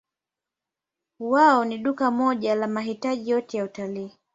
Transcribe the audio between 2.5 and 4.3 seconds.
la mahitaji yote ya utalii.